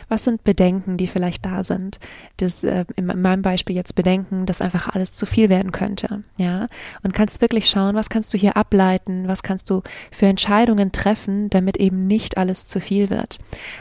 was 0.09 0.25
sind 0.25 0.45
Bedenken, 0.45 0.97
die 0.97 1.07
vielleicht 1.07 1.45
da 1.45 1.63
sind. 1.63 1.99
Das, 2.39 2.65
äh, 2.65 2.85
in 2.97 3.07
meinem 3.07 3.43
Beispiel 3.43 3.77
jetzt 3.77 3.95
Bedenken, 3.95 4.47
dass 4.47 4.63
einfach 4.63 4.89
alles 4.89 5.15
zu 5.15 5.27
viel 5.27 5.49
werden 5.49 5.73
könnte. 5.73 6.25
Ja, 6.39 6.69
und 7.03 7.13
kannst 7.13 7.43
wirklich 7.43 7.69
schauen, 7.69 7.95
was 7.95 8.09
kannst 8.09 8.33
du 8.33 8.39
hier 8.39 8.57
ableiten, 8.57 9.29
was 9.29 9.43
kannst 9.43 9.69
du 9.69 9.83
für 10.11 10.27
Entscheidungen 10.27 10.93
treffen, 10.93 11.51
damit 11.51 11.77
eben 11.77 12.07
nicht 12.07 12.39
alles 12.39 12.67
zu 12.67 12.81
viel 12.81 13.11
wird. 13.11 13.39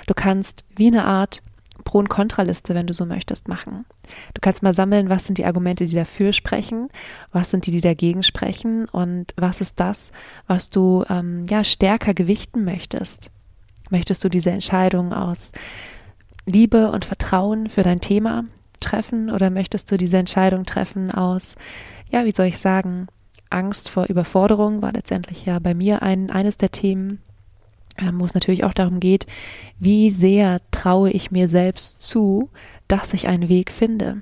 Du 0.08 0.14
kannst 0.14 0.66
wie 0.76 0.88
eine 0.88 1.06
Art 1.06 1.42
Pro- 1.84 2.00
und 2.00 2.10
Kontraliste, 2.10 2.76
wenn 2.76 2.88
du 2.88 2.94
so 2.94 3.06
möchtest, 3.06 3.48
machen. 3.48 3.86
Du 4.34 4.42
kannst 4.42 4.62
mal 4.62 4.74
sammeln, 4.74 5.10
was 5.10 5.26
sind 5.26 5.38
die 5.38 5.46
Argumente, 5.46 5.86
die 5.88 5.96
dafür 5.96 6.34
sprechen, 6.34 6.90
was 7.32 7.50
sind 7.50 7.66
die, 7.66 7.72
die 7.72 7.82
dagegen 7.82 8.24
sprechen 8.24 8.86
und 8.86 9.34
was 9.36 9.62
ist 9.62 9.80
das, 9.80 10.12
was 10.48 10.70
du 10.70 11.04
ähm, 11.10 11.46
ja 11.50 11.64
stärker 11.64 12.14
gewichten 12.14 12.64
möchtest. 12.64 13.32
Möchtest 13.92 14.24
du 14.24 14.30
diese 14.30 14.50
Entscheidung 14.50 15.14
aus 15.14 15.52
Liebe 16.46 16.92
und 16.92 17.06
Vertrauen 17.06 17.70
für 17.70 17.84
dein 17.84 18.02
Thema 18.02 18.46
treffen 18.80 19.30
oder 19.30 19.50
möchtest 19.50 19.92
du 19.92 19.98
diese 19.98 20.18
Entscheidung 20.18 20.66
treffen 20.66 21.12
aus, 21.12 21.56
ja, 22.10 22.26
wie 22.26 22.32
soll 22.32 22.48
ich 22.48 22.58
sagen, 22.58 23.08
Angst 23.50 23.90
vor 23.90 24.06
Überforderung 24.06 24.82
war 24.82 24.94
letztendlich 24.94 25.46
ja 25.46 25.60
bei 25.60 25.74
mir 25.74 26.02
ein, 26.02 26.32
eines 26.32 26.58
der 26.58 26.72
Themen, 26.72 27.22
ähm, 27.98 28.20
wo 28.20 28.26
es 28.26 28.34
natürlich 28.34 28.64
auch 28.64 28.74
darum 28.74 29.00
geht, 29.00 29.28
wie 29.78 30.10
sehr 30.10 30.62
traue 30.72 31.12
ich 31.12 31.32
mir 31.32 31.48
selbst 31.48 32.02
zu, 32.02 32.50
dass 32.88 33.14
ich 33.14 33.28
einen 33.28 33.50
Weg 33.50 33.72
finde. 33.72 34.22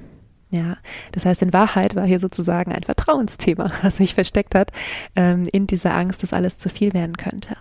Ja, 0.52 0.78
das 1.12 1.26
heißt, 1.26 1.44
in 1.44 1.54
Wahrheit 1.54 1.96
war 1.96 2.08
hier 2.08 2.18
sozusagen 2.18 2.72
ein 2.72 2.84
Vertrauensthema, 2.84 3.72
was 3.84 3.98
sich 3.98 4.16
versteckt 4.16 4.56
hat 4.56 4.72
ähm, 5.16 5.48
in 5.52 5.68
dieser 5.68 5.94
Angst, 5.94 6.24
dass 6.24 6.34
alles 6.34 6.58
zu 6.58 6.70
viel 6.70 6.94
werden 6.94 7.18
könnte. 7.18 7.56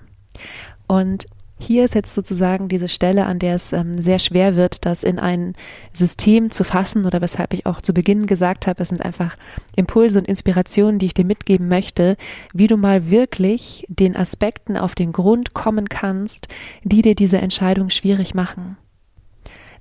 Und 0.87 1.27
hier 1.59 1.85
ist 1.85 1.95
jetzt 1.95 2.15
sozusagen 2.15 2.69
diese 2.69 2.89
Stelle, 2.89 3.27
an 3.27 3.39
der 3.39 3.57
es 3.57 3.73
ähm, 3.73 4.01
sehr 4.01 4.19
schwer 4.19 4.57
wird, 4.57 4.87
das 4.87 5.03
in 5.03 5.19
ein 5.19 5.55
System 5.93 6.51
zu 6.51 6.65
fassen 6.65 7.05
oder 7.05 7.21
weshalb 7.21 7.53
ich 7.53 7.67
auch 7.67 7.81
zu 7.81 7.93
Beginn 7.93 8.27
gesagt 8.27 8.67
habe, 8.67 8.83
es 8.83 8.89
sind 8.89 9.05
einfach 9.05 9.37
Impulse 9.75 10.21
und 10.21 10.29
Inspirationen, 10.29 10.99
die 10.99 11.07
ich 11.07 11.15
dir 11.15 11.25
mitgeben 11.25 11.69
möchte, 11.69 12.17
wie 12.53 12.69
du 12.69 12.77
mal 12.77 13.11
wirklich 13.11 13.85
den 13.89 14.17
Aspekten 14.17 14.77
auf 14.77 14.95
den 14.95 15.13
Grund 15.13 15.53
kommen 15.53 15.89
kannst, 15.89 16.49
die 16.85 17.03
dir 17.03 17.15
diese 17.15 17.39
Entscheidung 17.39 17.91
schwierig 17.91 18.35
machen. 18.35 18.77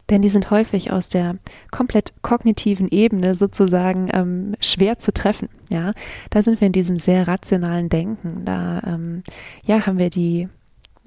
Denn 0.09 0.21
die 0.21 0.29
sind 0.29 0.51
häufig 0.51 0.91
aus 0.91 1.09
der 1.09 1.35
komplett 1.69 2.13
kognitiven 2.21 2.87
Ebene 2.87 3.35
sozusagen 3.35 4.09
ähm, 4.13 4.55
schwer 4.61 4.99
zu 4.99 5.13
treffen. 5.13 5.49
Ja, 5.69 5.93
da 6.29 6.41
sind 6.41 6.61
wir 6.61 6.67
in 6.67 6.71
diesem 6.71 6.97
sehr 6.97 7.27
rationalen 7.27 7.89
Denken. 7.89 8.45
Da 8.45 8.81
ähm, 8.85 9.23
ja 9.65 9.85
haben 9.85 9.99
wir 9.99 10.09
die 10.09 10.47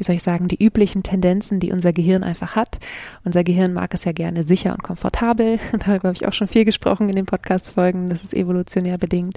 wie 0.00 0.04
soll 0.04 0.16
ich 0.16 0.22
sagen, 0.22 0.48
die 0.48 0.62
üblichen 0.62 1.02
Tendenzen, 1.02 1.60
die 1.60 1.72
unser 1.72 1.92
Gehirn 1.92 2.24
einfach 2.24 2.56
hat. 2.56 2.78
Unser 3.22 3.44
Gehirn 3.44 3.74
mag 3.74 3.92
es 3.92 4.04
ja 4.04 4.12
gerne 4.12 4.44
sicher 4.44 4.72
und 4.72 4.82
komfortabel. 4.82 5.60
Darüber 5.72 6.08
habe 6.08 6.14
ich 6.14 6.26
auch 6.26 6.32
schon 6.32 6.48
viel 6.48 6.64
gesprochen 6.64 7.10
in 7.10 7.16
den 7.16 7.26
Podcast-Folgen. 7.26 8.08
Das 8.08 8.22
ist 8.22 8.32
evolutionär 8.32 8.96
bedingt. 8.96 9.36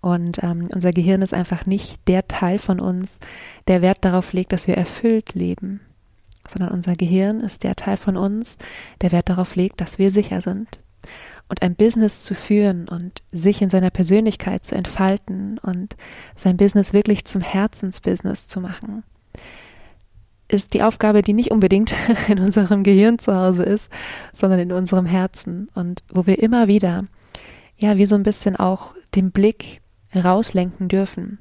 Und 0.00 0.42
ähm, 0.42 0.68
unser 0.74 0.92
Gehirn 0.92 1.22
ist 1.22 1.32
einfach 1.32 1.64
nicht 1.64 2.08
der 2.08 2.26
Teil 2.26 2.58
von 2.58 2.80
uns, 2.80 3.20
der 3.68 3.82
Wert 3.82 3.98
darauf 4.04 4.32
legt, 4.32 4.52
dass 4.52 4.66
wir 4.66 4.76
erfüllt 4.76 5.34
leben. 5.34 5.80
Sondern 6.48 6.72
unser 6.72 6.96
Gehirn 6.96 7.38
ist 7.40 7.62
der 7.62 7.76
Teil 7.76 7.96
von 7.96 8.16
uns, 8.16 8.58
der 9.02 9.12
Wert 9.12 9.28
darauf 9.28 9.54
legt, 9.54 9.80
dass 9.80 10.00
wir 10.00 10.10
sicher 10.10 10.40
sind 10.40 10.80
und 11.48 11.62
ein 11.62 11.74
Business 11.76 12.24
zu 12.24 12.34
führen 12.34 12.88
und 12.88 13.22
sich 13.32 13.62
in 13.62 13.70
seiner 13.70 13.90
Persönlichkeit 13.90 14.64
zu 14.64 14.74
entfalten 14.74 15.58
und 15.58 15.96
sein 16.36 16.56
Business 16.56 16.92
wirklich 16.92 17.24
zum 17.24 17.42
Herzensbusiness 17.42 18.46
zu 18.48 18.60
machen 18.60 19.02
ist 20.50 20.74
die 20.74 20.82
Aufgabe, 20.82 21.22
die 21.22 21.32
nicht 21.32 21.50
unbedingt 21.50 21.94
in 22.28 22.38
unserem 22.38 22.82
Gehirn 22.82 23.18
zu 23.18 23.34
Hause 23.34 23.62
ist, 23.62 23.90
sondern 24.32 24.60
in 24.60 24.72
unserem 24.72 25.06
Herzen. 25.06 25.68
Und 25.74 26.02
wo 26.12 26.26
wir 26.26 26.42
immer 26.42 26.68
wieder, 26.68 27.04
ja, 27.76 27.96
wie 27.96 28.06
so 28.06 28.14
ein 28.14 28.22
bisschen 28.22 28.56
auch 28.56 28.94
den 29.14 29.30
Blick 29.30 29.80
rauslenken 30.14 30.88
dürfen 30.88 31.38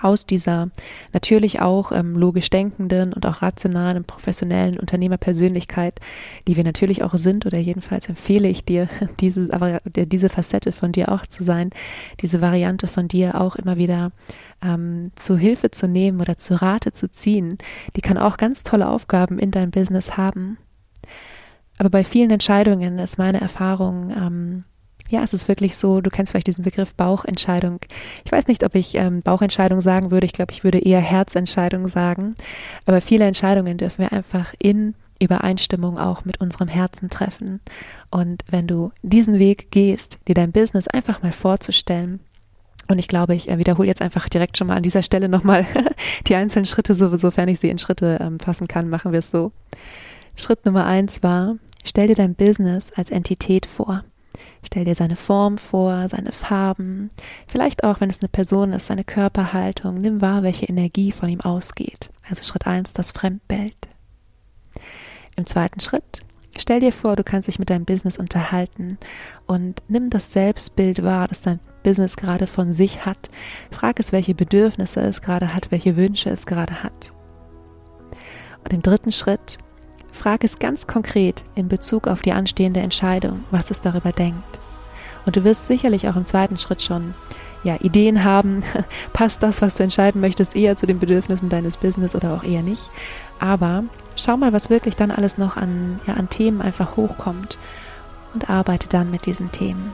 aus 0.00 0.26
dieser 0.26 0.70
natürlich 1.12 1.60
auch 1.60 1.92
ähm, 1.92 2.16
logisch 2.16 2.50
denkenden 2.50 3.12
und 3.12 3.26
auch 3.26 3.42
rationalen, 3.42 4.04
professionellen 4.04 4.78
Unternehmerpersönlichkeit, 4.78 6.00
die 6.46 6.56
wir 6.56 6.64
natürlich 6.64 7.02
auch 7.02 7.14
sind, 7.14 7.46
oder 7.46 7.58
jedenfalls 7.58 8.08
empfehle 8.08 8.48
ich 8.48 8.64
dir, 8.64 8.88
diese, 9.20 9.48
aber 9.52 9.80
diese 9.84 10.28
Facette 10.28 10.72
von 10.72 10.92
dir 10.92 11.10
auch 11.10 11.26
zu 11.26 11.42
sein, 11.42 11.70
diese 12.20 12.40
Variante 12.40 12.86
von 12.86 13.08
dir 13.08 13.40
auch 13.40 13.56
immer 13.56 13.76
wieder 13.76 14.12
ähm, 14.62 15.12
zu 15.14 15.36
Hilfe 15.36 15.70
zu 15.70 15.88
nehmen 15.88 16.20
oder 16.20 16.38
zu 16.38 16.60
Rate 16.60 16.92
zu 16.92 17.10
ziehen. 17.10 17.58
Die 17.96 18.00
kann 18.00 18.18
auch 18.18 18.36
ganz 18.36 18.62
tolle 18.62 18.88
Aufgaben 18.88 19.38
in 19.38 19.50
deinem 19.50 19.70
Business 19.70 20.16
haben. 20.16 20.58
Aber 21.78 21.90
bei 21.90 22.04
vielen 22.04 22.30
Entscheidungen 22.30 22.98
ist 22.98 23.18
meine 23.18 23.40
Erfahrung, 23.40 24.10
ähm, 24.10 24.64
ja, 25.08 25.22
es 25.22 25.32
ist 25.32 25.48
wirklich 25.48 25.76
so, 25.76 26.00
du 26.00 26.10
kennst 26.10 26.32
vielleicht 26.32 26.46
diesen 26.46 26.64
Begriff 26.64 26.94
Bauchentscheidung. 26.94 27.80
Ich 28.24 28.32
weiß 28.32 28.46
nicht, 28.46 28.64
ob 28.64 28.74
ich 28.74 28.94
ähm, 28.94 29.22
Bauchentscheidung 29.22 29.80
sagen 29.80 30.10
würde. 30.10 30.26
Ich 30.26 30.32
glaube, 30.32 30.52
ich 30.52 30.64
würde 30.64 30.78
eher 30.78 31.00
Herzentscheidung 31.00 31.88
sagen. 31.88 32.34
Aber 32.84 33.00
viele 33.00 33.24
Entscheidungen 33.24 33.78
dürfen 33.78 34.02
wir 34.02 34.12
einfach 34.12 34.52
in 34.58 34.94
Übereinstimmung 35.20 35.98
auch 35.98 36.24
mit 36.24 36.40
unserem 36.40 36.68
Herzen 36.68 37.10
treffen. 37.10 37.60
Und 38.10 38.42
wenn 38.50 38.66
du 38.66 38.92
diesen 39.02 39.38
Weg 39.38 39.70
gehst, 39.70 40.18
dir 40.28 40.34
dein 40.34 40.52
Business 40.52 40.88
einfach 40.88 41.22
mal 41.22 41.32
vorzustellen, 41.32 42.20
und 42.90 42.98
ich 42.98 43.08
glaube, 43.08 43.34
ich 43.34 43.50
äh, 43.50 43.58
wiederhole 43.58 43.88
jetzt 43.88 44.00
einfach 44.00 44.28
direkt 44.28 44.56
schon 44.56 44.66
mal 44.66 44.76
an 44.76 44.82
dieser 44.82 45.02
Stelle 45.02 45.28
nochmal 45.28 45.66
die 46.26 46.34
einzelnen 46.34 46.64
Schritte, 46.64 46.94
so, 46.94 47.14
sofern 47.16 47.48
ich 47.48 47.60
sie 47.60 47.68
in 47.68 47.78
Schritte 47.78 48.18
ähm, 48.20 48.40
fassen 48.40 48.66
kann, 48.66 48.88
machen 48.88 49.12
wir 49.12 49.18
es 49.18 49.30
so. 49.30 49.52
Schritt 50.36 50.64
Nummer 50.64 50.86
eins 50.86 51.22
war, 51.22 51.56
stell 51.84 52.08
dir 52.08 52.14
dein 52.14 52.34
Business 52.34 52.90
als 52.94 53.10
Entität 53.10 53.66
vor. 53.66 54.04
Stell 54.64 54.84
dir 54.84 54.94
seine 54.94 55.16
Form 55.16 55.58
vor, 55.58 56.08
seine 56.08 56.32
Farben, 56.32 57.10
vielleicht 57.46 57.84
auch, 57.84 58.00
wenn 58.00 58.10
es 58.10 58.20
eine 58.20 58.28
Person 58.28 58.72
ist, 58.72 58.86
seine 58.86 59.04
Körperhaltung. 59.04 60.00
Nimm 60.00 60.20
wahr, 60.20 60.42
welche 60.42 60.66
Energie 60.66 61.12
von 61.12 61.28
ihm 61.28 61.40
ausgeht. 61.40 62.10
Also 62.28 62.42
Schritt 62.42 62.66
eins, 62.66 62.92
das 62.92 63.12
Fremdbild. 63.12 63.76
Im 65.36 65.46
zweiten 65.46 65.80
Schritt, 65.80 66.22
stell 66.58 66.80
dir 66.80 66.92
vor, 66.92 67.16
du 67.16 67.24
kannst 67.24 67.48
dich 67.48 67.58
mit 67.58 67.70
deinem 67.70 67.84
Business 67.84 68.18
unterhalten 68.18 68.98
und 69.46 69.82
nimm 69.88 70.10
das 70.10 70.32
Selbstbild 70.32 71.02
wahr, 71.04 71.28
das 71.28 71.42
dein 71.42 71.60
Business 71.82 72.16
gerade 72.16 72.46
von 72.46 72.72
sich 72.72 73.06
hat. 73.06 73.30
Frag 73.70 74.00
es, 74.00 74.12
welche 74.12 74.34
Bedürfnisse 74.34 75.00
es 75.00 75.22
gerade 75.22 75.54
hat, 75.54 75.70
welche 75.70 75.96
Wünsche 75.96 76.28
es 76.30 76.44
gerade 76.44 76.82
hat. 76.82 77.12
Und 78.64 78.72
im 78.72 78.82
dritten 78.82 79.12
Schritt, 79.12 79.58
Frag 80.18 80.42
es 80.42 80.58
ganz 80.58 80.86
konkret 80.86 81.44
in 81.54 81.68
Bezug 81.68 82.08
auf 82.08 82.22
die 82.22 82.32
anstehende 82.32 82.80
Entscheidung, 82.80 83.44
was 83.52 83.70
es 83.70 83.80
darüber 83.80 84.10
denkt. 84.10 84.58
Und 85.24 85.36
du 85.36 85.44
wirst 85.44 85.68
sicherlich 85.68 86.08
auch 86.08 86.16
im 86.16 86.26
zweiten 86.26 86.58
Schritt 86.58 86.82
schon 86.82 87.14
ja, 87.62 87.76
Ideen 87.80 88.24
haben, 88.24 88.64
passt 89.12 89.42
das, 89.42 89.62
was 89.62 89.76
du 89.76 89.84
entscheiden 89.84 90.20
möchtest, 90.20 90.56
eher 90.56 90.76
zu 90.76 90.86
den 90.86 90.98
Bedürfnissen 90.98 91.48
deines 91.48 91.76
Business 91.76 92.16
oder 92.16 92.34
auch 92.34 92.42
eher 92.42 92.62
nicht. 92.62 92.90
Aber 93.38 93.84
schau 94.16 94.36
mal, 94.36 94.52
was 94.52 94.70
wirklich 94.70 94.96
dann 94.96 95.12
alles 95.12 95.38
noch 95.38 95.56
an, 95.56 96.00
ja, 96.06 96.14
an 96.14 96.28
Themen 96.28 96.60
einfach 96.62 96.96
hochkommt 96.96 97.56
und 98.34 98.50
arbeite 98.50 98.88
dann 98.88 99.10
mit 99.10 99.26
diesen 99.26 99.52
Themen. 99.52 99.92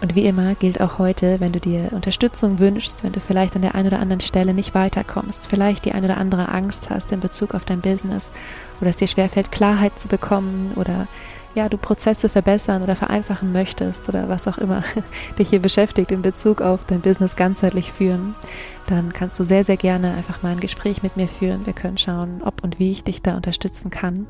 Und 0.00 0.14
wie 0.14 0.24
immer 0.24 0.54
gilt 0.54 0.80
auch 0.80 0.98
heute, 0.98 1.40
wenn 1.40 1.52
du 1.52 1.60
dir 1.60 1.90
Unterstützung 1.92 2.58
wünschst, 2.58 3.04
wenn 3.04 3.12
du 3.12 3.20
vielleicht 3.20 3.54
an 3.54 3.62
der 3.62 3.74
einen 3.74 3.88
oder 3.88 3.98
anderen 3.98 4.20
Stelle 4.20 4.54
nicht 4.54 4.74
weiterkommst, 4.74 5.46
vielleicht 5.46 5.84
die 5.84 5.92
eine 5.92 6.06
oder 6.06 6.16
andere 6.16 6.48
Angst 6.48 6.88
hast 6.88 7.12
in 7.12 7.20
Bezug 7.20 7.54
auf 7.54 7.66
dein 7.66 7.82
Business 7.82 8.32
oder 8.80 8.90
es 8.90 8.96
dir 8.96 9.08
schwerfällt, 9.08 9.52
Klarheit 9.52 9.98
zu 9.98 10.08
bekommen 10.08 10.72
oder 10.76 11.06
ja, 11.54 11.68
du 11.68 11.76
Prozesse 11.76 12.28
verbessern 12.28 12.82
oder 12.82 12.96
vereinfachen 12.96 13.52
möchtest 13.52 14.08
oder 14.08 14.28
was 14.28 14.46
auch 14.46 14.58
immer 14.58 14.84
dich 15.38 15.50
hier 15.50 15.60
beschäftigt 15.60 16.12
in 16.12 16.22
Bezug 16.22 16.62
auf 16.62 16.84
dein 16.84 17.00
Business 17.00 17.34
ganzheitlich 17.36 17.92
führen, 17.92 18.34
dann 18.86 19.12
kannst 19.12 19.38
du 19.38 19.44
sehr, 19.44 19.62
sehr 19.64 19.76
gerne 19.76 20.14
einfach 20.14 20.42
mal 20.42 20.52
ein 20.52 20.60
Gespräch 20.60 21.02
mit 21.02 21.16
mir 21.16 21.28
führen. 21.28 21.66
Wir 21.66 21.72
können 21.72 21.98
schauen, 21.98 22.42
ob 22.44 22.64
und 22.64 22.78
wie 22.78 22.92
ich 22.92 23.04
dich 23.04 23.22
da 23.22 23.36
unterstützen 23.36 23.90
kann. 23.90 24.26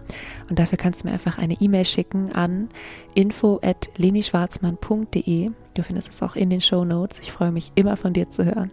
Und 0.49 0.59
dafür 0.59 0.79
kannst 0.79 1.03
du 1.03 1.09
mir 1.09 1.15
einfach 1.15 1.39
eine 1.39 1.55
E-Mail 1.55 1.85
schicken 1.85 2.33
an 2.33 2.69
info@lenischwarzmann.de. 3.15 5.51
Du 5.75 5.83
findest 5.83 6.13
es 6.13 6.23
auch 6.23 6.37
in 6.37 6.51
den 6.51 6.61
Show 6.61 6.85
Notes. 6.85 7.21
Ich 7.21 7.33
freue 7.33 7.53
mich 7.53 7.73
immer 7.75 7.97
von 7.97 8.13
dir 8.13 8.31
zu 8.31 8.45
hören. 8.45 8.71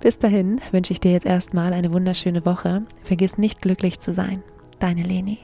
Bis 0.00 0.18
dahin 0.18 0.60
wünsche 0.70 0.92
ich 0.92 1.00
dir 1.00 1.12
jetzt 1.12 1.26
erstmal 1.26 1.72
eine 1.72 1.92
wunderschöne 1.92 2.44
Woche. 2.44 2.82
Vergiss 3.04 3.38
nicht 3.38 3.62
glücklich 3.62 4.00
zu 4.00 4.12
sein. 4.12 4.42
Deine 4.78 5.02
Leni. 5.02 5.38